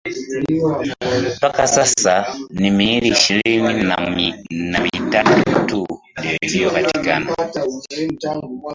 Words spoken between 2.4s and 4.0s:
ni miili ishirini